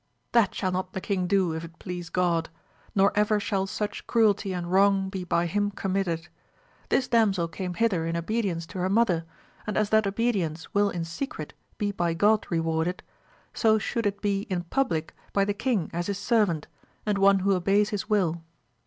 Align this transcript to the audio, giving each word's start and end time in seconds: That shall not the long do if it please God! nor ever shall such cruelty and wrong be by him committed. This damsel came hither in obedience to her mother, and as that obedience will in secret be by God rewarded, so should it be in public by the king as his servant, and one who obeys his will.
That 0.31 0.55
shall 0.55 0.71
not 0.71 0.93
the 0.93 1.15
long 1.15 1.27
do 1.27 1.53
if 1.53 1.63
it 1.63 1.77
please 1.77 2.09
God! 2.09 2.49
nor 2.95 3.11
ever 3.15 3.39
shall 3.39 3.67
such 3.67 4.07
cruelty 4.07 4.51
and 4.51 4.71
wrong 4.71 5.09
be 5.09 5.23
by 5.23 5.45
him 5.45 5.69
committed. 5.69 6.27
This 6.89 7.07
damsel 7.07 7.47
came 7.47 7.75
hither 7.75 8.07
in 8.07 8.17
obedience 8.17 8.65
to 8.73 8.79
her 8.79 8.89
mother, 8.89 9.25
and 9.67 9.77
as 9.77 9.91
that 9.91 10.07
obedience 10.07 10.73
will 10.73 10.89
in 10.89 11.05
secret 11.05 11.53
be 11.77 11.91
by 11.91 12.15
God 12.15 12.47
rewarded, 12.49 13.03
so 13.53 13.77
should 13.77 14.07
it 14.07 14.21
be 14.23 14.41
in 14.49 14.63
public 14.63 15.13
by 15.33 15.45
the 15.45 15.53
king 15.53 15.87
as 15.93 16.07
his 16.07 16.17
servant, 16.17 16.65
and 17.05 17.19
one 17.19 17.37
who 17.37 17.53
obeys 17.53 17.89
his 17.91 18.09
will. 18.09 18.41